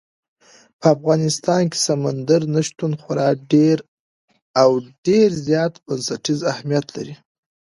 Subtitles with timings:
[0.79, 3.77] په افغانستان کې سمندر نه شتون خورا ډېر
[4.61, 4.69] او
[5.05, 7.15] ډېر زیات بنسټیز اهمیت لري.